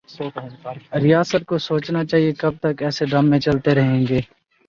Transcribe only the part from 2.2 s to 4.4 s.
کہ کب تک ایسے ڈرامے چلتے رہیں گے